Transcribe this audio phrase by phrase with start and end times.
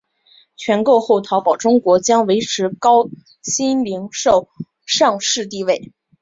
[0.55, 3.07] 全购后淘宝中国将维持高
[3.43, 4.49] 鑫零售
[4.87, 5.93] 上市地位。